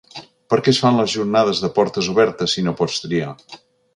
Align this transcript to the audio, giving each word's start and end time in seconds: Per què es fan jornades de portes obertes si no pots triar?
Per 0.53 0.57
què 0.67 0.71
es 0.75 0.79
fan 0.85 0.95
jornades 1.15 1.61
de 1.65 1.69
portes 1.77 2.09
obertes 2.15 2.57
si 2.57 2.65
no 2.69 2.75
pots 2.83 2.97
triar? 3.07 3.31